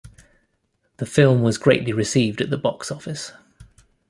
The 0.97 1.05
film 1.05 1.43
was 1.43 1.59
greatly 1.59 1.93
received 1.93 2.41
at 2.41 2.49
the 2.49 2.57
box 2.57 2.89
office. 2.89 3.33